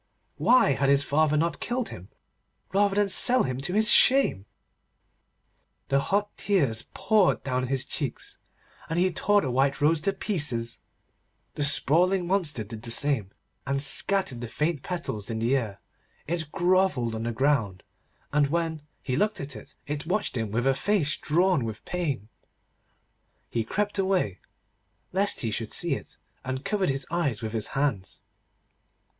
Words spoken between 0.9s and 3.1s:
father not killed him, rather than